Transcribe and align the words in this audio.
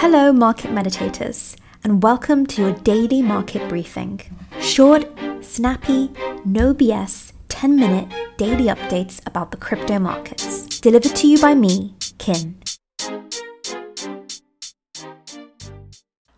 Hello, 0.00 0.32
market 0.32 0.70
meditators, 0.70 1.56
and 1.84 2.02
welcome 2.02 2.46
to 2.46 2.62
your 2.62 2.72
daily 2.72 3.20
market 3.20 3.68
briefing. 3.68 4.18
Short, 4.58 5.06
snappy, 5.42 6.10
no 6.42 6.72
BS, 6.72 7.34
10 7.48 7.76
minute 7.76 8.08
daily 8.38 8.64
updates 8.64 9.20
about 9.26 9.50
the 9.50 9.58
crypto 9.58 9.98
markets. 9.98 10.80
Delivered 10.80 11.14
to 11.14 11.26
you 11.28 11.38
by 11.38 11.54
me, 11.54 11.94
Kin. 12.16 12.58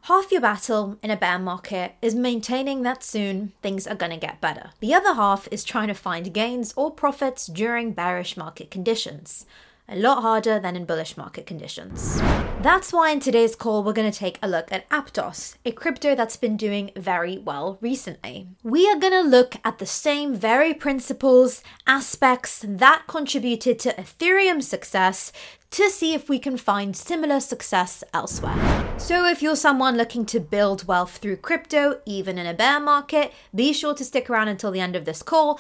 Half 0.01 0.33
your 0.33 0.41
battle 0.41 0.99
in 1.01 1.13
a 1.13 1.17
bear 1.17 1.39
market 1.39 1.95
is 2.03 2.17
maintaining 2.17 2.83
that 2.83 3.05
soon 3.05 3.53
things 3.63 3.87
are 3.87 3.95
going 3.95 4.11
to 4.11 4.19
get 4.19 4.41
better. 4.41 4.71
The 4.81 4.93
other 4.93 5.15
half 5.15 5.47
is 5.53 5.63
trying 5.63 5.87
to 5.87 5.95
find 5.95 6.35
gains 6.35 6.75
or 6.77 6.91
profits 6.91 7.47
during 7.47 7.93
bearish 7.93 8.37
market 8.37 8.73
conditions 8.73 9.47
a 9.89 9.97
lot 9.97 10.23
harder 10.23 10.59
than 10.59 10.77
in 10.77 10.85
bullish 10.85 11.17
market 11.17 11.47
conditions. 11.47 12.21
That's 12.63 12.93
why 12.93 13.11
in 13.11 13.21
today's 13.21 13.57
call, 13.57 13.83
we're 13.83 13.93
going 13.93 14.11
to 14.11 14.19
take 14.19 14.39
a 14.43 14.49
look 14.49 14.71
at 14.73 14.89
Aptos, 14.91 15.57
a 15.65 15.73
crypto 15.73 16.15
that's 16.15 16.37
been 16.37 16.57
doing 16.57 16.91
very 16.97 17.39
well 17.39 17.79
recently. 17.81 18.47
We 18.63 18.89
are 18.89 18.99
going 18.99 19.13
to 19.13 19.29
look 19.29 19.57
at 19.65 19.79
the 19.79 19.87
same 19.87 20.35
very 20.35 20.73
principles, 20.73 21.63
aspects 21.87 22.65
that 22.67 23.05
contributed 23.07 23.79
to 23.81 23.93
Ethereum's 23.95 24.69
success 24.69 25.33
to 25.73 25.91
see 25.91 26.15
if 26.15 26.29
we 26.29 26.39
can 26.39 26.57
find 26.57 26.97
similar 26.97 27.41
success 27.41 28.05
elsewhere. 28.15 28.95
So, 28.99 29.27
if 29.27 29.43
you're 29.43 29.57
someone 29.57 29.97
looking 29.97 30.27
to 30.27 30.39
build 30.39 30.87
wealth 30.87 31.17
through 31.17 31.39
crypto, 31.39 32.01
even 32.07 32.39
in 32.39 32.47
a 32.47 32.55
bear 32.55 32.79
market, 32.79 33.33
be 33.55 33.73
sure 33.73 33.95
to 33.95 34.05
stick 34.05 34.29
around 34.31 34.49
until 34.49 34.71
the 34.71 34.81
end 34.81 34.95
of 34.95 35.07
this 35.07 35.23
call. 35.23 35.59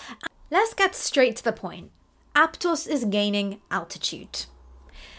Let's 0.50 0.74
get 0.74 0.94
straight 0.94 1.36
to 1.36 1.44
the 1.44 1.52
point. 1.52 1.90
Aptos 2.34 2.88
is 2.88 3.04
gaining 3.04 3.60
altitude. 3.70 4.46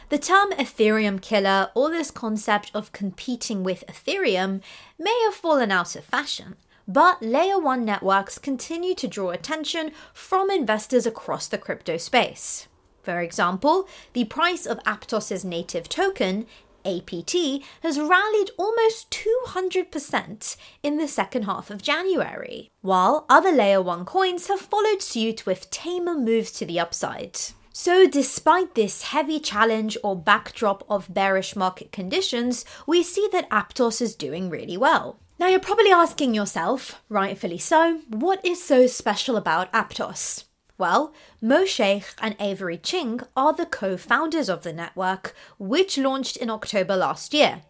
The 0.09 0.17
term 0.17 0.51
Ethereum 0.53 1.21
killer 1.21 1.69
or 1.75 1.91
this 1.91 2.09
concept 2.09 2.71
of 2.73 2.91
competing 2.91 3.63
with 3.63 3.83
Ethereum 3.87 4.61
may 4.97 5.21
have 5.25 5.35
fallen 5.35 5.71
out 5.71 5.95
of 5.95 6.05
fashion, 6.05 6.55
but 6.87 7.21
layer 7.21 7.59
1 7.59 7.85
networks 7.85 8.39
continue 8.39 8.95
to 8.95 9.07
draw 9.07 9.29
attention 9.29 9.91
from 10.11 10.49
investors 10.49 11.05
across 11.05 11.47
the 11.47 11.59
crypto 11.59 11.97
space. 11.97 12.67
For 13.03 13.19
example, 13.19 13.87
the 14.13 14.25
price 14.25 14.65
of 14.65 14.79
Aptos's 14.83 15.45
native 15.45 15.87
token 15.89 16.47
APT, 16.85 17.63
has 17.81 17.99
rallied 17.99 18.51
almost 18.57 19.09
200% 19.11 20.57
in 20.81 20.97
the 20.97 21.07
second 21.07 21.43
half 21.43 21.69
of 21.69 21.81
January, 21.81 22.69
while 22.81 23.25
other 23.29 23.51
layer 23.51 23.81
1 23.81 24.05
coins 24.05 24.47
have 24.47 24.61
followed 24.61 25.01
suit 25.01 25.45
with 25.45 25.69
tamer 25.69 26.15
moves 26.15 26.51
to 26.51 26.65
the 26.65 26.79
upside. 26.79 27.37
So, 27.75 28.07
despite 28.07 28.75
this 28.75 29.01
heavy 29.01 29.39
challenge 29.39 29.97
or 30.03 30.15
backdrop 30.15 30.85
of 30.87 31.11
bearish 31.11 31.55
market 31.55 31.91
conditions, 31.91 32.65
we 32.85 33.01
see 33.01 33.27
that 33.31 33.49
Aptos 33.49 33.99
is 33.99 34.15
doing 34.15 34.51
really 34.51 34.77
well. 34.77 35.17
Now, 35.39 35.47
you're 35.47 35.59
probably 35.59 35.91
asking 35.91 36.35
yourself, 36.35 37.01
rightfully 37.09 37.57
so, 37.57 38.01
what 38.07 38.45
is 38.45 38.63
so 38.63 38.85
special 38.85 39.35
about 39.35 39.71
Aptos? 39.73 40.43
Well, 40.77 41.13
Mo 41.41 41.65
Sheikh 41.65 42.13
and 42.19 42.35
Avery 42.39 42.77
Ching 42.77 43.21
are 43.37 43.53
the 43.53 43.65
co 43.65 43.95
founders 43.95 44.49
of 44.49 44.63
the 44.63 44.73
network, 44.73 45.35
which 45.59 45.97
launched 45.97 46.35
in 46.37 46.49
October 46.49 46.95
last 46.95 47.33
year. 47.33 47.61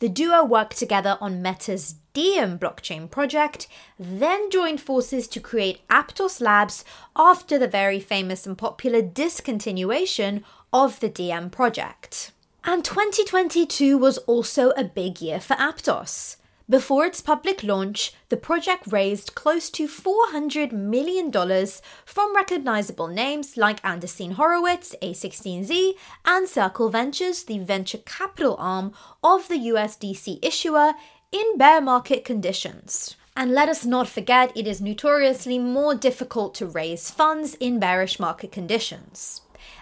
The 0.00 0.08
duo 0.08 0.42
worked 0.44 0.78
together 0.78 1.18
on 1.20 1.42
Meta's 1.42 1.96
Diem 2.12 2.58
blockchain 2.58 3.08
project, 3.10 3.68
then 3.98 4.50
joined 4.50 4.80
forces 4.80 5.28
to 5.28 5.40
create 5.40 5.86
Aptos 5.88 6.40
Labs 6.40 6.84
after 7.14 7.58
the 7.58 7.68
very 7.68 8.00
famous 8.00 8.46
and 8.46 8.58
popular 8.58 9.02
discontinuation 9.02 10.42
of 10.72 10.98
the 11.00 11.08
Diem 11.08 11.50
project. 11.50 12.32
And 12.64 12.84
2022 12.84 13.96
was 13.96 14.18
also 14.18 14.70
a 14.70 14.84
big 14.84 15.20
year 15.20 15.38
for 15.38 15.54
Aptos. 15.54 16.36
Before 16.70 17.04
its 17.04 17.20
public 17.20 17.64
launch, 17.64 18.12
the 18.28 18.36
project 18.36 18.92
raised 18.92 19.34
close 19.34 19.70
to 19.70 19.88
$400 19.88 20.70
million 20.70 21.32
from 22.04 22.36
recognizable 22.36 23.08
names 23.08 23.56
like 23.56 23.82
Andreessen 23.82 24.34
Horowitz, 24.34 24.94
A16Z, 25.02 25.94
and 26.24 26.48
Circle 26.48 26.90
Ventures, 26.90 27.42
the 27.42 27.58
venture 27.58 27.98
capital 27.98 28.54
arm 28.56 28.92
of 29.24 29.48
the 29.48 29.56
USDC 29.56 30.38
issuer, 30.44 30.92
in 31.32 31.58
bear 31.58 31.80
market 31.80 32.24
conditions. 32.24 33.16
And 33.36 33.50
let 33.50 33.68
us 33.68 33.84
not 33.84 34.06
forget, 34.06 34.56
it 34.56 34.68
is 34.68 34.80
notoriously 34.80 35.58
more 35.58 35.96
difficult 35.96 36.54
to 36.56 36.66
raise 36.66 37.10
funds 37.10 37.54
in 37.54 37.80
bearish 37.80 38.20
market 38.20 38.52
conditions. 38.52 39.40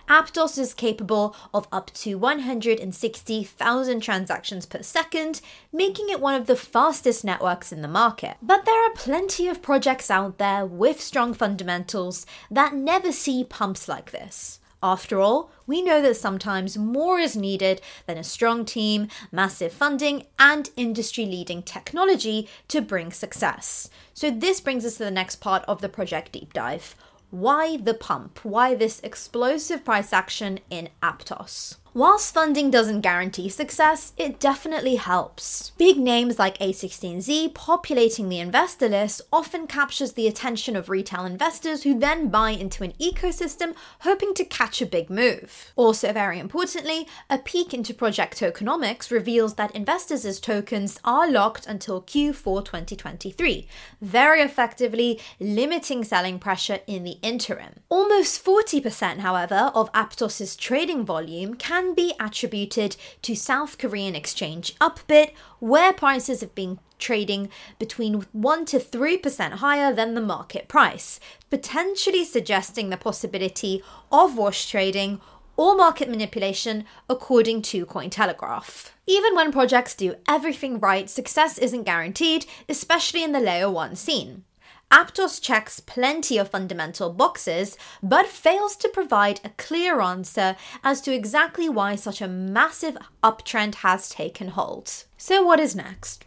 Aptos 0.09 0.59
is 0.59 0.73
capable 0.73 1.37
of 1.53 1.69
up 1.71 1.93
to 1.93 2.15
160,000 2.15 4.01
transactions 4.01 4.65
per 4.65 4.83
second, 4.83 5.43
making 5.71 6.09
it 6.09 6.21
one 6.21 6.35
of 6.35 6.47
the 6.47 6.57
fastest 6.57 7.25
networks 7.25 7.73
in 7.73 7.83
the 7.83 7.89
market. 7.89 8.39
But 8.41 8.65
there 8.65 8.83
are 8.87 8.95
plenty 8.95 9.49
of 9.49 9.61
projects 9.61 10.11
out 10.11 10.39
there 10.39 10.65
with 10.65 11.03
strong 11.03 11.35
fundamentals 11.35 12.25
that 12.51 12.75
never 12.75 13.13
see 13.13 13.45
pumps 13.45 13.87
like 13.87 14.11
this. 14.11 14.61
After 14.83 15.21
all, 15.21 15.51
we 15.67 15.83
know 15.83 16.01
that 16.01 16.17
sometimes 16.17 16.79
more 16.79 17.19
is 17.19 17.37
needed 17.37 17.83
than 18.07 18.17
a 18.17 18.25
strong 18.25 18.65
team, 18.65 19.09
massive 19.31 19.73
funding, 19.73 20.25
and 20.39 20.71
industry 20.77 21.27
leading 21.27 21.63
technology 21.65 22.49
to 22.69 22.81
bring 22.81 23.11
success. 23.11 23.91
So, 24.15 24.31
this 24.31 24.61
brings 24.61 24.87
us 24.87 24.99
to 24.99 25.05
the 25.05 25.11
next 25.11 25.37
part 25.37 25.65
of 25.67 25.81
the 25.81 25.89
project 25.89 26.33
deep 26.33 26.53
dive 26.53 26.95
why 27.31 27.77
the 27.77 27.95
pump? 27.95 28.45
Why 28.45 28.75
this 28.75 29.01
explosive 29.01 29.85
price 29.85 30.13
action 30.13 30.61
in 30.71 30.89
Aptos? 31.03 31.77
Whilst 31.95 32.35
funding 32.35 32.71
doesn't 32.71 33.01
guarantee 33.01 33.49
success, 33.49 34.13
it 34.19 34.39
definitely 34.39 34.97
helps. 34.97 35.73
Big 35.79 35.99
names 35.99 36.39
like 36.39 36.59
A16Z 36.59 37.55
populating 37.55 38.29
the 38.29 38.41
investor 38.41 38.89
list 38.91 39.23
often 39.33 39.67
captures 39.67 40.13
the 40.13 40.29
attention 40.29 40.77
of 40.77 40.91
retail 40.91 41.25
investors 41.25 41.83
who 41.85 41.99
then 41.99 42.29
buy 42.29 42.51
into 42.51 42.85
an 42.85 42.93
ecosystem 43.01 43.75
hoping 44.01 44.35
to 44.35 44.45
catch 44.45 44.83
a 44.83 44.87
big 44.87 45.09
move. 45.09 45.73
Also, 45.77 46.13
very 46.13 46.39
importantly, 46.39 47.07
a 47.31 47.39
peek 47.39 47.73
into 47.73 47.95
project 47.95 48.39
tokenomics 48.39 49.11
reveals 49.11 49.55
that 49.55 49.75
investors' 49.75 50.41
tokens 50.41 51.01
are 51.05 51.31
locked 51.31 51.67
until 51.67 52.03
Q4 52.03 52.65
2023, 52.65 53.67
very 54.03 54.43
effectively 54.43 55.19
limiting 55.41 56.05
selling 56.05 56.39
pressure 56.39 56.81
in 56.87 57.05
the 57.05 57.19
interim. 57.23 57.81
Almost 57.89 58.45
40%, 58.45 59.21
however, 59.21 59.73
of 59.75 59.91
Aptos's 59.93 60.55
trading 60.55 61.05
volume 61.05 61.55
can 61.55 61.88
be 61.95 62.15
attributed 62.21 62.97
to 63.23 63.35
South 63.35 63.79
Korean 63.79 64.15
exchange 64.15 64.75
Upbit, 64.81 65.33
where 65.59 65.93
prices 65.93 66.41
have 66.41 66.55
been 66.55 66.79
trading 66.99 67.49
between 67.79 68.27
1 68.33 68.65
to 68.67 68.79
3% 68.79 69.53
higher 69.53 69.93
than 69.93 70.15
the 70.15 70.21
market 70.21 70.69
price, 70.69 71.21
potentially 71.51 72.25
suggesting 72.25 72.91
the 72.91 72.97
possibility 72.97 73.83
of 74.11 74.37
wash 74.37 74.69
trading 74.71 75.21
or 75.57 75.75
market 75.75 76.09
manipulation, 76.09 76.85
according 77.09 77.61
to 77.61 77.85
Cointelegraph. 77.85 78.91
Even 79.07 79.35
when 79.35 79.51
projects 79.51 79.95
do 79.95 80.15
everything 80.29 80.79
right, 80.79 81.11
success 81.11 81.59
isn't 81.59 81.83
guaranteed, 81.83 82.47
especially 82.69 83.25
in 83.25 83.33
the 83.33 83.41
layer 83.41 83.71
1 83.71 83.97
scene. 83.97 84.45
Aptos 84.91 85.41
checks 85.41 85.81
plenty 85.81 86.39
of 86.39 86.51
fundamental 86.51 87.11
boxes, 87.11 87.77
but 88.03 88.27
fails 88.27 88.75
to 88.77 88.89
provide 88.89 89.39
a 89.45 89.51
clear 89.51 90.01
answer 90.01 90.57
as 90.83 91.03
to 91.03 91.13
exactly 91.13 91.69
why 91.69 91.95
such 91.95 92.23
a 92.23 92.29
massive 92.29 92.97
uptrend 93.23 93.77
has 93.77 94.09
taken 94.09 94.49
hold. 94.49 95.05
So, 95.19 95.43
what 95.43 95.61
is 95.61 95.77
next? 95.77 96.25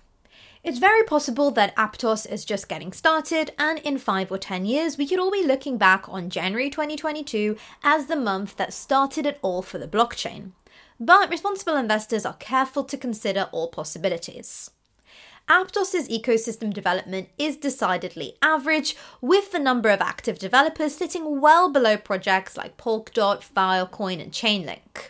It's 0.63 0.77
very 0.77 1.03
possible 1.03 1.49
that 1.51 1.75
Aptos 1.75 2.31
is 2.31 2.45
just 2.45 2.69
getting 2.69 2.93
started, 2.93 3.51
and 3.57 3.79
in 3.79 3.97
5 3.97 4.31
or 4.31 4.37
10 4.37 4.65
years, 4.65 4.95
we 4.95 5.07
could 5.07 5.17
all 5.17 5.31
be 5.31 5.43
looking 5.43 5.79
back 5.79 6.07
on 6.07 6.29
January 6.29 6.69
2022 6.69 7.57
as 7.83 8.05
the 8.05 8.15
month 8.15 8.57
that 8.57 8.73
started 8.73 9.25
it 9.25 9.39
all 9.41 9.63
for 9.63 9.79
the 9.79 9.87
blockchain. 9.87 10.51
But 10.99 11.31
responsible 11.31 11.77
investors 11.77 12.27
are 12.27 12.35
careful 12.35 12.83
to 12.83 12.95
consider 12.95 13.49
all 13.51 13.69
possibilities. 13.69 14.69
Aptos' 15.51 16.07
ecosystem 16.07 16.73
development 16.73 17.27
is 17.37 17.57
decidedly 17.57 18.37
average, 18.41 18.95
with 19.19 19.51
the 19.51 19.59
number 19.59 19.89
of 19.89 19.99
active 19.99 20.39
developers 20.39 20.95
sitting 20.95 21.41
well 21.41 21.69
below 21.69 21.97
projects 21.97 22.55
like 22.55 22.77
Polkadot, 22.77 23.41
Filecoin, 23.43 24.21
and 24.21 24.31
Chainlink. 24.31 25.09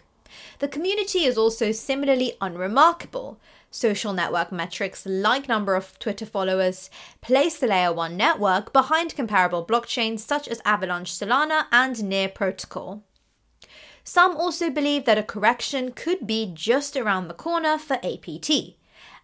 The 0.57 0.67
community 0.67 1.25
is 1.25 1.37
also 1.37 1.71
similarly 1.71 2.33
unremarkable. 2.41 3.37
Social 3.69 4.13
network 4.13 4.51
metrics 4.51 5.05
like 5.05 5.47
number 5.47 5.75
of 5.75 5.99
Twitter 5.99 6.25
followers 6.25 6.89
place 7.21 7.59
the 7.59 7.67
Layer 7.67 7.93
1 7.93 8.17
network 8.17 8.73
behind 8.73 9.15
comparable 9.15 9.63
blockchains 9.63 10.21
such 10.21 10.47
as 10.47 10.59
Avalanche 10.65 11.11
Solana 11.11 11.65
and 11.71 12.03
Near 12.03 12.29
Protocol. 12.29 13.03
Some 14.03 14.35
also 14.35 14.71
believe 14.71 15.05
that 15.05 15.19
a 15.19 15.23
correction 15.23 15.91
could 15.91 16.25
be 16.25 16.51
just 16.51 16.97
around 16.97 17.27
the 17.27 17.35
corner 17.35 17.77
for 17.77 17.99
APT 18.03 18.80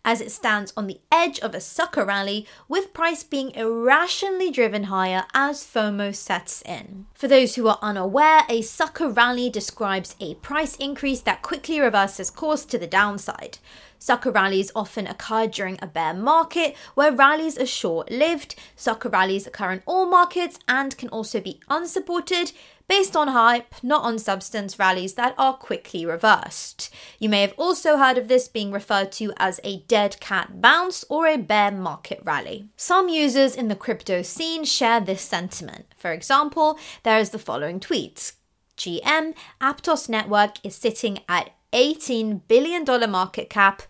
as 0.08 0.22
it 0.22 0.32
stands 0.32 0.72
on 0.78 0.88
the 0.88 1.02
edge 1.12 1.38
of 1.42 1.54
a 1.54 1.60
sucker 1.60 2.06
rally, 2.06 2.48
with 2.70 2.94
price 2.94 3.24
being 3.24 3.52
irrationally 3.52 4.50
driven 4.50 4.86
higher 4.86 5.26
as 5.34 5.66
FOMO 5.66 6.16
sets 6.16 6.62
in. 6.62 7.06
For 7.14 7.28
those 7.28 7.56
who 7.56 7.68
are 7.68 7.78
unaware, 7.82 8.44
a 8.48 8.62
sucker 8.62 9.10
rally 9.10 9.50
describes 9.50 10.16
a 10.22 10.36
price 10.36 10.78
increase 10.78 11.20
that 11.22 11.42
quickly 11.42 11.82
reverses 11.82 12.30
course 12.30 12.64
to 12.68 12.78
the 12.78 12.88
downside. 12.88 13.58
Sucker 14.00 14.32
rallies 14.32 14.72
often 14.76 15.08
occur 15.08 15.48
during 15.48 15.78
a 15.82 15.88
bear 15.88 16.14
market, 16.14 16.78
where 16.94 17.12
rallies 17.12 17.58
are 17.58 17.66
short 17.66 18.10
lived. 18.10 18.56
Sucker 18.78 19.10
rallies 19.10 19.46
occur 19.46 19.72
in 19.72 19.84
all 19.86 20.06
markets 20.06 20.58
and 20.70 20.98
can 20.98 21.10
also 21.10 21.42
be 21.42 21.60
unsupported, 21.68 22.54
based 22.88 23.16
on 23.16 23.30
hype, 23.30 23.76
not 23.84 24.04
on 24.04 24.18
substance 24.18 24.80
rallies 24.80 25.16
that 25.16 25.36
are 25.38 25.54
quickly 25.54 26.06
reversed. 26.06 26.90
You 27.20 27.30
may 27.30 27.42
have 27.42 27.54
also 27.58 27.98
heard 27.98 28.18
of 28.18 28.28
this 28.28 28.48
being 28.48 28.72
referred 28.72 29.12
to 29.14 29.34
as 29.38 29.60
a 29.64 29.82
dead 29.88 30.20
cat 30.20 30.62
bounce 30.62 31.04
or 31.10 31.28
a 31.28 31.38
bear 31.38 31.72
market 31.72 32.22
rally. 32.24 32.70
Some 32.78 33.10
users 33.10 33.56
in 33.56 33.68
the 33.68 33.76
crypto 33.76 34.22
scene 34.22 34.64
share 34.64 35.02
this 35.02 35.22
sentiment. 35.22 35.94
For 35.98 36.12
example, 36.12 36.80
there 37.04 37.20
is 37.20 37.32
the 37.32 37.40
following 37.40 37.80
tweet. 37.80 38.34
GM, 38.78 39.34
Aptos 39.60 40.08
Network 40.08 40.64
is 40.64 40.76
sitting 40.76 41.20
at 41.28 41.50
$18 41.74 42.42
billion 42.48 42.86
market 43.12 43.50
cap. 43.50 43.82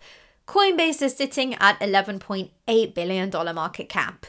Coinbase 0.46 1.02
is 1.02 1.14
sitting 1.14 1.54
at 1.56 1.78
$11.8 1.78 2.94
billion 2.94 3.30
market 3.54 3.88
cap. 3.88 4.26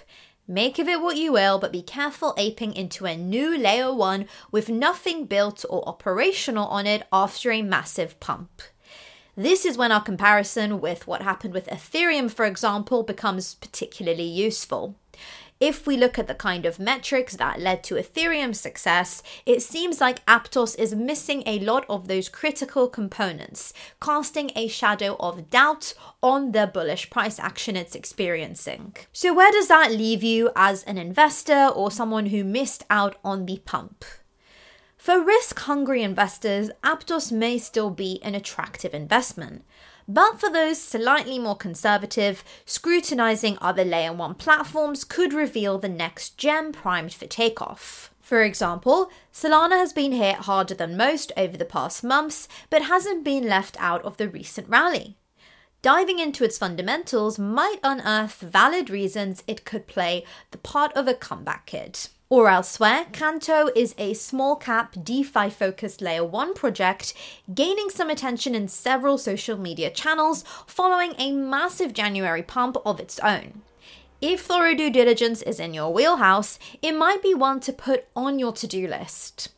Make 0.51 0.79
of 0.79 0.87
it 0.87 0.99
what 0.99 1.15
you 1.15 1.33
will, 1.33 1.59
but 1.59 1.71
be 1.71 1.83
careful 1.83 2.33
aping 2.35 2.73
into 2.73 3.05
a 3.05 3.15
new 3.15 3.55
layer 3.55 3.93
1 3.93 4.25
with 4.51 4.67
nothing 4.67 5.25
built 5.25 5.63
or 5.69 5.87
operational 5.87 6.65
on 6.65 6.87
it 6.87 7.03
after 7.13 7.51
a 7.51 7.61
massive 7.61 8.19
pump. 8.19 8.63
This 9.37 9.63
is 9.63 9.77
when 9.77 9.91
our 9.91 10.01
comparison 10.01 10.81
with 10.81 11.05
what 11.05 11.21
happened 11.21 11.53
with 11.53 11.67
Ethereum, 11.67 12.31
for 12.31 12.45
example, 12.45 13.03
becomes 13.03 13.53
particularly 13.53 14.23
useful. 14.23 14.95
If 15.59 15.85
we 15.85 15.97
look 15.97 16.17
at 16.17 16.27
the 16.27 16.35
kind 16.35 16.65
of 16.65 16.79
metrics 16.79 17.35
that 17.35 17.59
led 17.59 17.83
to 17.83 17.95
Ethereum's 17.95 18.61
success, 18.61 19.21
it 19.45 19.61
seems 19.61 19.99
like 19.99 20.25
Aptos 20.25 20.79
is 20.79 20.95
missing 20.95 21.43
a 21.45 21.59
lot 21.59 21.85
of 21.89 22.07
those 22.07 22.29
critical 22.29 22.87
components, 22.87 23.73
casting 24.01 24.51
a 24.55 24.69
shadow 24.69 25.17
of 25.19 25.49
doubt 25.49 25.93
on 26.23 26.53
the 26.53 26.65
bullish 26.65 27.09
price 27.09 27.39
action 27.39 27.75
it's 27.75 27.93
experiencing. 27.93 28.95
So, 29.11 29.33
where 29.33 29.51
does 29.51 29.67
that 29.67 29.91
leave 29.91 30.23
you 30.23 30.49
as 30.55 30.83
an 30.83 30.97
investor 30.97 31.67
or 31.67 31.91
someone 31.91 32.27
who 32.27 32.45
missed 32.45 32.85
out 32.89 33.17
on 33.21 33.45
the 33.45 33.57
pump? 33.65 34.05
For 34.95 35.21
risk 35.21 35.59
hungry 35.59 36.03
investors, 36.03 36.71
Aptos 36.85 37.33
may 37.33 37.57
still 37.57 37.89
be 37.89 38.21
an 38.23 38.33
attractive 38.33 38.93
investment. 38.93 39.65
But 40.11 40.39
for 40.39 40.49
those 40.49 40.81
slightly 40.81 41.37
more 41.37 41.55
conservative, 41.55 42.43
scrutinizing 42.65 43.59
other 43.61 43.85
layer 43.85 44.11
1 44.11 44.33
platforms 44.35 45.03
could 45.03 45.33
reveal 45.33 45.77
the 45.77 45.87
next 45.87 46.35
gem 46.35 46.71
primed 46.71 47.13
for 47.13 47.27
takeoff. 47.27 48.11
For 48.19 48.41
example, 48.41 49.11
Solana 49.31 49.77
has 49.77 49.93
been 49.93 50.13
hit 50.13 50.37
harder 50.37 50.73
than 50.73 50.97
most 50.97 51.31
over 51.37 51.55
the 51.55 51.63
past 51.63 52.03
months, 52.03 52.47
but 52.71 52.81
hasn't 52.81 53.23
been 53.23 53.47
left 53.47 53.77
out 53.79 54.03
of 54.03 54.17
the 54.17 54.27
recent 54.27 54.67
rally. 54.67 55.15
Diving 55.83 56.17
into 56.17 56.43
its 56.43 56.57
fundamentals 56.57 57.37
might 57.37 57.77
unearth 57.83 58.39
valid 58.39 58.89
reasons 58.89 59.43
it 59.45 59.63
could 59.63 59.85
play 59.85 60.25
the 60.49 60.57
part 60.57 60.91
of 60.93 61.07
a 61.07 61.13
comeback 61.13 61.67
kid. 61.67 61.99
Or 62.31 62.47
elsewhere, 62.47 63.07
Canto 63.11 63.71
is 63.75 63.95
a 63.97 64.13
small 64.13 64.55
cap 64.55 64.95
DeFi 65.03 65.49
focused 65.49 65.99
layer 65.99 66.23
1 66.23 66.53
project 66.53 67.15
gaining 67.55 67.89
some 67.89 68.11
attention 68.11 68.53
in 68.53 68.67
several 68.67 69.17
social 69.17 69.57
media 69.57 69.89
channels 69.89 70.43
following 70.67 71.15
a 71.17 71.31
massive 71.31 71.91
January 71.91 72.43
pump 72.43 72.77
of 72.85 72.99
its 72.99 73.17
own. 73.19 73.63
If 74.21 74.41
thorough 74.41 74.75
due 74.75 74.91
diligence 74.91 75.41
is 75.41 75.59
in 75.59 75.73
your 75.73 75.91
wheelhouse, 75.91 76.59
it 76.83 76.91
might 76.91 77.23
be 77.23 77.33
one 77.33 77.61
to 77.61 77.73
put 77.73 78.05
on 78.15 78.37
your 78.37 78.53
to 78.53 78.67
do 78.67 78.87
list. 78.87 79.49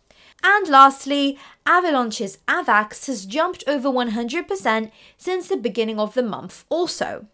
And 0.41 0.69
lastly, 0.69 1.37
Avalanche's 1.65 2.37
AVAX 2.47 3.07
has 3.07 3.25
jumped 3.25 3.65
over 3.67 3.89
100% 3.89 4.91
since 5.17 5.47
the 5.49 5.57
beginning 5.57 5.99
of 5.99 6.13
the 6.13 6.23
month, 6.23 6.63
also. 6.69 7.27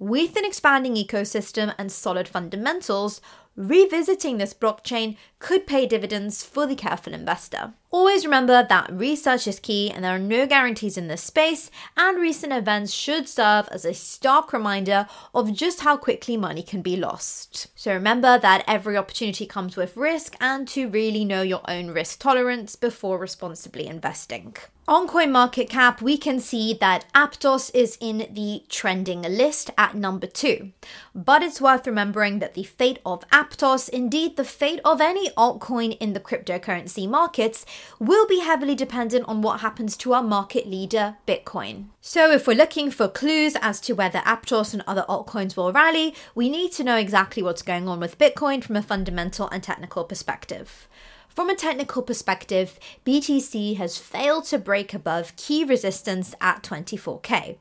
With 0.00 0.36
an 0.36 0.44
expanding 0.44 0.96
ecosystem 0.96 1.74
and 1.78 1.92
solid 1.92 2.26
fundamentals, 2.26 3.20
revisiting 3.56 4.38
this 4.38 4.54
blockchain 4.54 5.16
could 5.38 5.66
pay 5.66 5.86
dividends 5.86 6.42
for 6.42 6.66
the 6.66 6.74
careful 6.74 7.12
investor. 7.12 7.74
Always 7.94 8.24
remember 8.24 8.66
that 8.68 8.92
research 8.92 9.46
is 9.46 9.60
key 9.60 9.88
and 9.88 10.02
there 10.02 10.16
are 10.16 10.18
no 10.18 10.48
guarantees 10.48 10.96
in 10.96 11.06
this 11.06 11.22
space, 11.22 11.70
and 11.96 12.20
recent 12.20 12.52
events 12.52 12.92
should 12.92 13.28
serve 13.28 13.68
as 13.70 13.84
a 13.84 13.94
stark 13.94 14.52
reminder 14.52 15.06
of 15.32 15.52
just 15.52 15.82
how 15.82 15.96
quickly 15.96 16.36
money 16.36 16.64
can 16.64 16.82
be 16.82 16.96
lost. 16.96 17.68
So 17.76 17.92
remember 17.92 18.36
that 18.36 18.64
every 18.66 18.96
opportunity 18.96 19.46
comes 19.46 19.76
with 19.76 19.96
risk 19.96 20.34
and 20.40 20.66
to 20.68 20.88
really 20.88 21.24
know 21.24 21.42
your 21.42 21.62
own 21.68 21.92
risk 21.92 22.18
tolerance 22.18 22.74
before 22.74 23.16
responsibly 23.16 23.86
investing. 23.86 24.56
On 24.86 25.08
CoinMarketCap, 25.08 26.02
we 26.02 26.18
can 26.18 26.40
see 26.40 26.74
that 26.74 27.06
Aptos 27.14 27.70
is 27.72 27.96
in 28.02 28.28
the 28.30 28.64
trending 28.68 29.22
list 29.22 29.70
at 29.78 29.94
number 29.94 30.26
two. 30.26 30.72
But 31.14 31.42
it's 31.42 31.58
worth 31.58 31.86
remembering 31.86 32.40
that 32.40 32.52
the 32.52 32.64
fate 32.64 32.98
of 33.06 33.26
Aptos, 33.30 33.88
indeed 33.88 34.36
the 34.36 34.44
fate 34.44 34.80
of 34.84 35.00
any 35.00 35.30
altcoin 35.38 35.96
in 36.00 36.12
the 36.12 36.20
cryptocurrency 36.20 37.08
markets, 37.08 37.64
will 37.98 38.26
be 38.26 38.40
heavily 38.40 38.74
dependent 38.74 39.26
on 39.26 39.42
what 39.42 39.60
happens 39.60 39.96
to 39.98 40.12
our 40.12 40.22
market 40.22 40.66
leader, 40.66 41.16
Bitcoin. 41.26 41.86
So, 42.00 42.30
if 42.30 42.46
we're 42.46 42.56
looking 42.56 42.90
for 42.90 43.08
clues 43.08 43.56
as 43.60 43.80
to 43.82 43.94
whether 43.94 44.20
Aptos 44.20 44.72
and 44.72 44.82
other 44.86 45.04
altcoins 45.08 45.56
will 45.56 45.72
rally, 45.72 46.14
we 46.34 46.48
need 46.48 46.72
to 46.72 46.84
know 46.84 46.96
exactly 46.96 47.42
what's 47.42 47.62
going 47.62 47.88
on 47.88 48.00
with 48.00 48.18
Bitcoin 48.18 48.62
from 48.62 48.76
a 48.76 48.82
fundamental 48.82 49.48
and 49.48 49.62
technical 49.62 50.04
perspective. 50.04 50.88
From 51.28 51.50
a 51.50 51.56
technical 51.56 52.02
perspective, 52.02 52.78
BTC 53.04 53.76
has 53.76 53.98
failed 53.98 54.44
to 54.46 54.58
break 54.58 54.94
above 54.94 55.34
key 55.34 55.64
resistance 55.64 56.32
at 56.40 56.62
24k. 56.62 57.56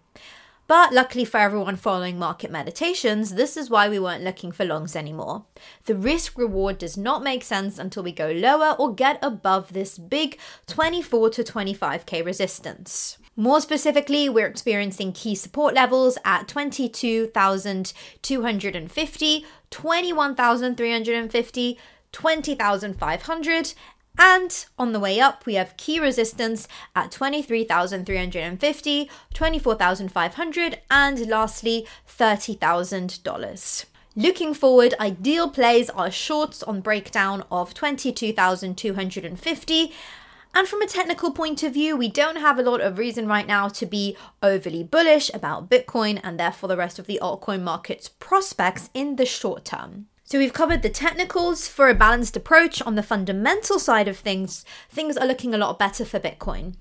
But 0.66 0.94
luckily 0.94 1.26
for 1.26 1.40
everyone 1.40 1.76
following 1.76 2.18
market 2.18 2.50
meditations, 2.50 3.36
this 3.36 3.58
is 3.58 3.70
why 3.70 3.90
we 3.90 4.00
weren't 4.00 4.24
looking 4.24 4.54
for 4.54 4.64
longs 4.64 4.96
anymore. 4.96 5.44
The 5.86 5.96
risk 5.96 6.38
reward 6.38 6.78
does 6.78 6.96
not 6.96 7.22
make 7.22 7.44
sense 7.44 7.78
until 7.78 8.04
we 8.04 8.14
go 8.14 8.32
lower 8.32 8.78
or 8.80 8.96
get 8.96 9.20
above 9.22 9.74
this 9.74 9.98
big 9.98 10.40
24 10.68 11.32
to 11.32 11.44
25k 11.44 12.26
resistance. 12.26 13.18
More 13.36 13.60
specifically, 13.60 14.30
we're 14.30 14.48
experiencing 14.48 15.12
key 15.12 15.36
support 15.36 15.74
levels 15.74 16.18
at 16.24 16.48
22,250, 16.48 19.46
21,350, 19.72 21.78
20,500. 22.12 23.74
And 24.18 24.66
on 24.78 24.94
the 24.94 25.00
way 25.00 25.20
up, 25.20 25.46
we 25.46 25.56
have 25.56 25.76
key 25.78 26.00
resistance 26.00 26.68
at 26.96 27.12
23,350, 27.12 29.10
24,500, 29.34 30.80
and 30.92 31.28
lastly, 31.28 31.88
$30,000. 32.08 33.86
Looking 34.16 34.54
forward, 34.54 34.94
ideal 35.00 35.50
plays 35.50 35.90
are 35.90 36.12
shorts 36.12 36.62
on 36.62 36.82
breakdown 36.82 37.44
of 37.50 37.74
22,250. 37.74 39.92
And 40.56 40.68
from 40.68 40.84
a 40.84 40.88
technical 40.88 41.32
point 41.32 41.64
of 41.64 41.74
view, 41.74 41.98
we 41.98 42.10
don't 42.10 42.36
have 42.36 42.60
a 42.60 42.64
lot 42.64 42.80
of 42.80 43.00
reason 43.00 43.28
right 43.28 43.48
now 43.48 43.70
to 43.70 43.88
be 43.88 44.16
overly 44.44 44.84
bullish 44.84 45.32
about 45.34 45.68
Bitcoin 45.68 46.20
and 46.24 46.40
therefore 46.40 46.70
the 46.70 46.78
rest 46.78 47.00
of 47.00 47.08
the 47.08 47.18
altcoin 47.24 47.64
market's 47.64 48.08
prospects 48.08 48.92
in 48.94 49.16
the 49.16 49.26
short 49.26 49.66
term. 49.66 50.06
So 50.26 50.40
we've 50.40 50.54
covered 50.54 50.82
the 50.82 50.90
technicals 50.90 51.68
for 51.68 51.90
a 51.90 51.94
balanced 51.94 52.38
approach. 52.38 52.82
On 52.84 52.96
the 52.96 53.04
fundamental 53.04 53.78
side 53.78 54.08
of 54.08 54.18
things, 54.18 54.64
things 54.90 55.18
are 55.18 55.28
looking 55.28 55.54
a 55.54 55.58
lot 55.58 55.78
better 55.78 56.06
for 56.06 56.20
Bitcoin. 56.20 56.76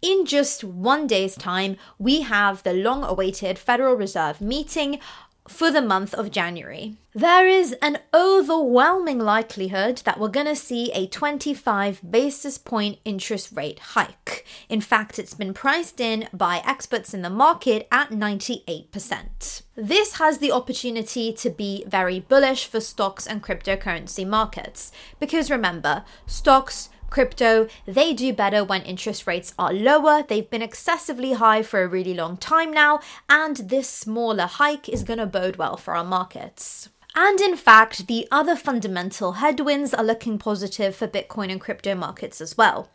In 0.00 0.24
just 0.24 0.62
one 0.62 1.06
day's 1.06 1.34
time, 1.34 1.76
we 1.98 2.20
have 2.20 2.62
the 2.62 2.72
long 2.72 3.02
awaited 3.02 3.58
Federal 3.58 3.94
Reserve 3.94 4.40
meeting 4.40 5.00
for 5.48 5.70
the 5.70 5.82
month 5.82 6.14
of 6.14 6.30
January. 6.30 6.96
There 7.14 7.46
is 7.46 7.74
an 7.80 7.98
overwhelming 8.12 9.18
likelihood 9.18 9.98
that 10.04 10.18
we're 10.18 10.28
going 10.28 10.46
to 10.46 10.56
see 10.56 10.90
a 10.92 11.06
25 11.06 12.00
basis 12.10 12.58
point 12.58 12.98
interest 13.04 13.52
rate 13.52 13.78
hike. 13.78 14.46
In 14.68 14.80
fact, 14.80 15.18
it's 15.18 15.34
been 15.34 15.54
priced 15.54 16.00
in 16.00 16.28
by 16.32 16.62
experts 16.64 17.14
in 17.14 17.22
the 17.22 17.30
market 17.30 17.86
at 17.92 18.10
98%. 18.10 19.62
This 19.76 20.14
has 20.14 20.38
the 20.38 20.50
opportunity 20.50 21.32
to 21.34 21.50
be 21.50 21.84
very 21.86 22.20
bullish 22.20 22.66
for 22.66 22.80
stocks 22.80 23.26
and 23.26 23.42
cryptocurrency 23.42 24.26
markets 24.26 24.90
because 25.20 25.50
remember, 25.50 26.04
stocks 26.26 26.88
crypto, 27.10 27.68
they 27.86 28.12
do 28.12 28.32
better 28.32 28.64
when 28.64 28.82
interest 28.82 29.26
rates 29.26 29.54
are 29.58 29.72
lower. 29.72 30.22
They've 30.22 30.48
been 30.48 30.62
excessively 30.62 31.34
high 31.34 31.62
for 31.62 31.82
a 31.82 31.88
really 31.88 32.14
long 32.14 32.36
time 32.36 32.72
now, 32.72 33.00
and 33.28 33.56
this 33.56 33.88
smaller 33.88 34.46
hike 34.46 34.88
is 34.88 35.04
going 35.04 35.18
to 35.18 35.26
bode 35.26 35.56
well 35.56 35.76
for 35.76 35.94
our 35.94 36.04
markets. 36.04 36.88
And 37.14 37.40
in 37.40 37.56
fact, 37.56 38.08
the 38.08 38.26
other 38.32 38.56
fundamental 38.56 39.32
headwinds 39.34 39.94
are 39.94 40.02
looking 40.02 40.36
positive 40.36 40.96
for 40.96 41.06
Bitcoin 41.06 41.50
and 41.52 41.60
crypto 41.60 41.94
markets 41.94 42.40
as 42.40 42.56
well. 42.56 42.88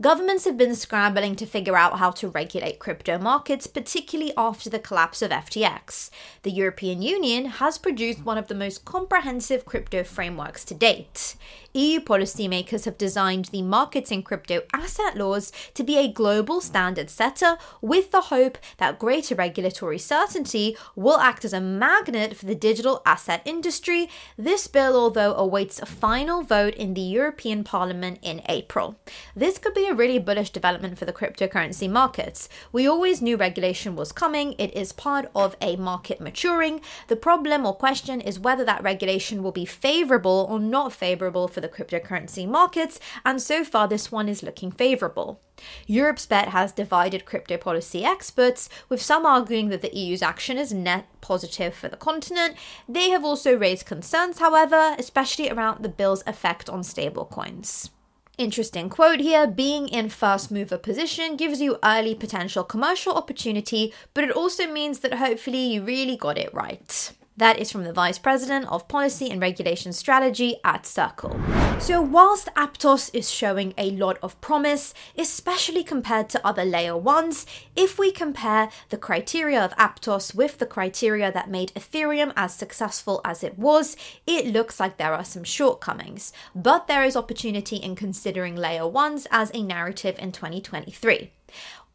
Governments 0.00 0.44
have 0.44 0.56
been 0.56 0.76
scrambling 0.76 1.34
to 1.36 1.46
figure 1.46 1.76
out 1.76 1.98
how 1.98 2.10
to 2.12 2.28
regulate 2.28 2.78
crypto 2.78 3.18
markets, 3.18 3.66
particularly 3.66 4.32
after 4.36 4.70
the 4.70 4.78
collapse 4.78 5.22
of 5.22 5.30
FTX. 5.30 6.10
The 6.42 6.50
European 6.50 7.02
Union 7.02 7.46
has 7.46 7.78
produced 7.78 8.24
one 8.24 8.38
of 8.38 8.48
the 8.48 8.54
most 8.54 8.84
comprehensive 8.84 9.64
crypto 9.64 10.04
frameworks 10.04 10.64
to 10.66 10.74
date. 10.74 11.34
EU 11.74 12.00
policymakers 12.00 12.86
have 12.86 12.96
designed 12.96 13.46
the 13.46 13.62
markets 13.62 14.10
in 14.10 14.22
crypto 14.22 14.62
asset 14.72 15.16
laws 15.16 15.52
to 15.74 15.84
be 15.84 15.98
a 15.98 16.10
global 16.10 16.60
standard 16.60 17.10
setter 17.10 17.56
with 17.80 18.10
the 18.10 18.22
hope 18.22 18.56
that 18.78 18.98
greater 18.98 19.34
regulatory 19.34 19.98
certainty 19.98 20.76
will 20.96 21.18
act 21.18 21.44
as 21.44 21.52
a 21.52 21.60
magnet 21.60 22.36
for 22.36 22.46
the 22.46 22.54
digital 22.54 23.02
asset 23.04 23.42
industry. 23.44 24.08
This 24.36 24.66
bill, 24.66 24.96
although, 24.96 25.34
awaits 25.34 25.78
a 25.78 25.86
final 25.86 26.42
vote 26.42 26.74
in 26.74 26.94
the 26.94 27.00
European 27.00 27.64
Parliament 27.64 28.18
in 28.22 28.42
April. 28.48 28.98
This 29.36 29.58
could 29.58 29.74
be 29.74 29.87
a 29.88 29.94
really 29.94 30.18
bullish 30.18 30.50
development 30.50 30.98
for 30.98 31.06
the 31.06 31.12
cryptocurrency 31.12 31.88
markets. 31.88 32.48
We 32.72 32.86
always 32.86 33.22
knew 33.22 33.36
regulation 33.36 33.96
was 33.96 34.12
coming, 34.12 34.54
it 34.58 34.74
is 34.74 34.92
part 34.92 35.30
of 35.34 35.56
a 35.62 35.76
market 35.76 36.20
maturing. 36.20 36.82
The 37.08 37.16
problem 37.16 37.64
or 37.64 37.74
question 37.74 38.20
is 38.20 38.38
whether 38.38 38.64
that 38.66 38.82
regulation 38.82 39.42
will 39.42 39.52
be 39.52 39.64
favorable 39.64 40.46
or 40.50 40.60
not 40.60 40.92
favorable 40.92 41.48
for 41.48 41.62
the 41.62 41.68
cryptocurrency 41.68 42.46
markets, 42.46 43.00
and 43.24 43.40
so 43.40 43.64
far 43.64 43.88
this 43.88 44.12
one 44.12 44.28
is 44.28 44.42
looking 44.42 44.70
favorable. 44.70 45.40
Europe's 45.86 46.26
bet 46.26 46.48
has 46.48 46.70
divided 46.70 47.24
crypto 47.24 47.56
policy 47.56 48.04
experts, 48.04 48.68
with 48.88 49.02
some 49.02 49.24
arguing 49.24 49.70
that 49.70 49.82
the 49.82 49.96
EU's 49.96 50.22
action 50.22 50.58
is 50.58 50.72
net 50.72 51.06
positive 51.20 51.74
for 51.74 51.88
the 51.88 51.96
continent. 51.96 52.56
They 52.88 53.10
have 53.10 53.24
also 53.24 53.56
raised 53.56 53.86
concerns, 53.86 54.38
however, 54.38 54.94
especially 54.98 55.50
around 55.50 55.82
the 55.82 55.88
bill's 55.88 56.22
effect 56.26 56.68
on 56.68 56.82
stablecoins. 56.82 57.90
Interesting 58.38 58.88
quote 58.88 59.18
here 59.18 59.48
being 59.48 59.88
in 59.88 60.08
first 60.08 60.52
mover 60.52 60.78
position 60.78 61.36
gives 61.36 61.60
you 61.60 61.76
early 61.82 62.14
potential 62.14 62.62
commercial 62.62 63.14
opportunity, 63.14 63.92
but 64.14 64.22
it 64.22 64.30
also 64.30 64.72
means 64.72 65.00
that 65.00 65.14
hopefully 65.14 65.58
you 65.58 65.82
really 65.82 66.16
got 66.16 66.38
it 66.38 66.54
right. 66.54 67.10
That 67.38 67.60
is 67.60 67.70
from 67.70 67.84
the 67.84 67.92
Vice 67.92 68.18
President 68.18 68.66
of 68.66 68.88
Policy 68.88 69.30
and 69.30 69.40
Regulation 69.40 69.92
Strategy 69.92 70.56
at 70.64 70.84
Circle. 70.84 71.40
So, 71.78 72.02
whilst 72.02 72.48
Aptos 72.56 73.10
is 73.14 73.30
showing 73.30 73.74
a 73.78 73.92
lot 73.92 74.18
of 74.24 74.40
promise, 74.40 74.92
especially 75.16 75.84
compared 75.84 76.28
to 76.30 76.44
other 76.44 76.64
layer 76.64 76.96
ones, 76.96 77.46
if 77.76 77.96
we 77.96 78.10
compare 78.10 78.70
the 78.88 78.96
criteria 78.96 79.64
of 79.64 79.70
Aptos 79.76 80.34
with 80.34 80.58
the 80.58 80.66
criteria 80.66 81.30
that 81.30 81.48
made 81.48 81.72
Ethereum 81.76 82.32
as 82.34 82.52
successful 82.54 83.20
as 83.24 83.44
it 83.44 83.56
was, 83.56 83.96
it 84.26 84.48
looks 84.48 84.80
like 84.80 84.96
there 84.96 85.14
are 85.14 85.24
some 85.24 85.44
shortcomings. 85.44 86.32
But 86.56 86.88
there 86.88 87.04
is 87.04 87.14
opportunity 87.14 87.76
in 87.76 87.94
considering 87.94 88.56
layer 88.56 88.88
ones 88.88 89.28
as 89.30 89.52
a 89.54 89.62
narrative 89.62 90.16
in 90.18 90.32
2023. 90.32 91.30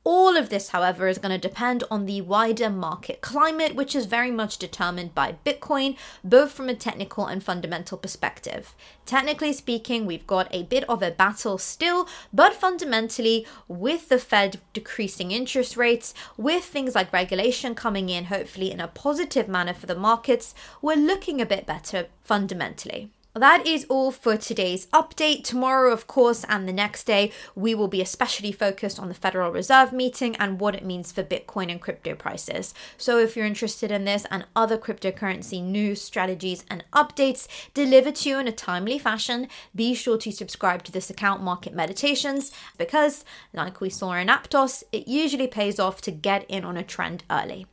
All 0.06 0.36
of 0.36 0.50
this, 0.50 0.70
however, 0.70 1.08
is 1.08 1.18
going 1.18 1.32
to 1.32 1.48
depend 1.48 1.86
on 1.90 2.06
the 2.06 2.20
wider 2.20 2.70
market 2.70 3.22
climate, 3.22 3.74
which 3.74 3.96
is 3.96 4.06
very 4.06 4.32
much 4.32 4.58
determined 4.58 5.16
by 5.16 5.38
Bitcoin, 5.46 5.96
both 6.26 6.52
from 6.52 6.68
a 6.68 6.76
technical 6.76 7.26
and 7.26 7.42
fundamental 7.42 7.98
perspective. 7.98 8.76
Technically 9.06 9.54
speaking, 9.54 10.06
we've 10.06 10.28
got 10.28 10.50
a 10.52 10.64
bit 10.64 10.84
of 10.90 11.02
a 11.02 11.12
battle 11.12 11.58
still, 11.58 12.10
but 12.34 12.54
fundamentally, 12.54 13.48
with 13.70 14.10
the 14.10 14.20
Fed 14.20 14.60
decreasing 14.74 15.32
interest 15.32 15.78
rates, 15.78 16.14
with 16.36 16.66
things 16.66 16.96
like 16.96 17.14
regulation 17.14 17.74
coming 17.74 18.10
in, 18.10 18.26
hopefully 18.26 18.72
in 18.72 18.82
a 18.82 18.90
positive 18.90 19.48
manner 19.48 19.74
for 19.74 19.86
the 19.86 19.96
markets, 19.96 20.54
we're 20.82 20.98
looking 20.98 21.40
a 21.40 21.46
bit 21.46 21.66
better 21.66 22.08
fundamentally. 22.24 23.10
That 23.36 23.66
is 23.66 23.88
all 23.90 24.12
for 24.12 24.38
today's 24.38 24.86
update. 24.94 25.44
Tomorrow, 25.44 25.92
of 25.92 26.06
course, 26.06 26.46
and 26.48 26.68
the 26.68 26.74
next 26.74 27.06
day, 27.06 27.32
we 27.56 27.74
will 27.74 27.88
be 27.88 28.00
especially 28.00 28.52
focused 28.52 29.00
on 29.00 29.08
the 29.08 29.16
Federal 29.16 29.52
Reserve 29.52 29.92
meeting 29.92 30.36
and 30.36 30.60
what 30.60 30.76
it 30.76 30.86
means 30.86 31.12
for 31.12 31.24
Bitcoin 31.24 31.72
and 31.72 31.82
crypto 31.82 32.14
prices. 32.14 32.76
So, 32.96 33.18
if 33.18 33.36
you're 33.36 33.48
interested 33.48 33.90
in 33.90 34.06
this 34.06 34.28
and 34.30 34.46
other 34.56 34.78
cryptocurrency 34.78 35.64
news, 35.64 36.00
strategies, 36.00 36.64
and 36.70 36.84
updates 36.94 37.48
delivered 37.74 38.18
to 38.18 38.30
you 38.30 38.38
in 38.38 38.48
a 38.48 38.52
timely 38.52 39.00
fashion, 39.00 39.48
be 39.74 39.96
sure 39.96 40.20
to 40.20 40.32
subscribe 40.32 40.84
to 40.84 40.92
this 40.92 41.10
account, 41.10 41.42
Market 41.42 41.74
Meditations, 41.74 42.52
because, 42.78 43.26
like 43.52 43.82
we 43.82 43.90
saw 43.90 44.14
in 44.14 44.28
Aptos, 44.28 44.84
it 44.92 45.08
usually 45.08 45.48
pays 45.48 45.80
off 45.80 46.02
to 46.02 46.12
get 46.12 46.46
in 46.48 46.64
on 46.64 46.78
a 46.78 46.84
trend 46.84 47.24
early. 47.32 47.66